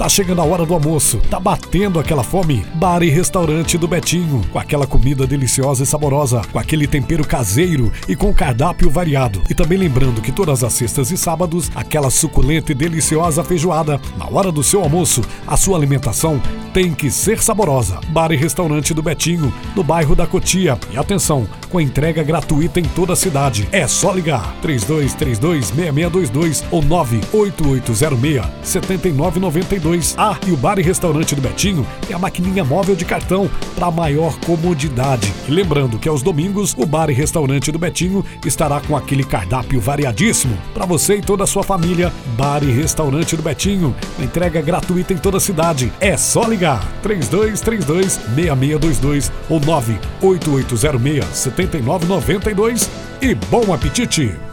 [0.00, 2.64] Tá chegando a hora do almoço, tá batendo aquela fome?
[2.76, 7.92] Bar e restaurante do Betinho, com aquela comida deliciosa e saborosa, com aquele tempero caseiro
[8.08, 9.42] e com cardápio variado.
[9.50, 14.00] E também lembrando que todas as sextas e sábados, aquela suculenta e deliciosa feijoada.
[14.16, 16.40] Na hora do seu almoço, a sua alimentação
[16.72, 18.00] tem que ser saborosa.
[18.08, 20.78] Bar e restaurante do Betinho, no bairro da Cotia.
[20.90, 23.68] E atenção, com entrega gratuita em toda a cidade.
[23.70, 31.40] É só ligar 3232 6622 ou 98806 7992 ah, e o bar e restaurante do
[31.40, 35.32] Betinho tem a maquininha móvel de cartão para maior comodidade.
[35.48, 39.80] E lembrando que aos domingos o bar e restaurante do Betinho estará com aquele cardápio
[39.80, 42.12] variadíssimo para você e toda a sua família.
[42.36, 45.92] Bar e restaurante do Betinho, entrega gratuita em toda a cidade.
[46.00, 54.49] É só ligar 3232 6622 ou 98806 7992 e bom apetite!